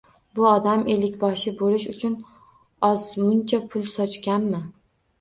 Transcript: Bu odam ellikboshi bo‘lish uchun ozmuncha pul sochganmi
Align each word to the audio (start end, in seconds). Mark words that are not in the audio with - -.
Bu 0.37 0.45
odam 0.51 0.81
ellikboshi 0.93 1.53
bo‘lish 1.61 1.87
uchun 1.95 2.17
ozmuncha 2.91 3.63
pul 3.71 3.89
sochganmi 4.01 4.69